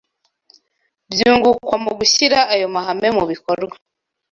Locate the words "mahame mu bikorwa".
2.75-3.75